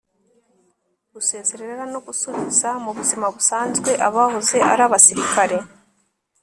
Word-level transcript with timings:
gusezerera 1.13 1.83
no 1.93 1.99
gusubiza 2.07 2.67
mu 2.83 2.91
buzima 2.97 3.25
busanzwe 3.35 3.91
abahoze 4.07 4.57
ari 4.71 4.81
abasirikare 4.87 5.57